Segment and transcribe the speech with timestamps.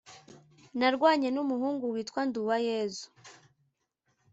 [0.79, 3.05] “Narwanye n’umuhungu witwa Nduwayezu